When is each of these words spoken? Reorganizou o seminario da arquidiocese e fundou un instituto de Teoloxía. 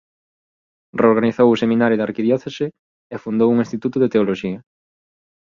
Reorganizou 1.01 1.47
o 1.51 1.59
seminario 1.63 1.97
da 1.99 2.07
arquidiocese 2.09 2.65
e 3.13 3.15
fundou 3.23 3.47
un 3.51 3.57
instituto 3.65 3.97
de 3.99 4.11
Teoloxía. 4.13 4.59